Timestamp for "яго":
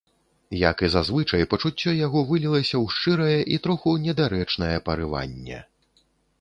1.99-2.23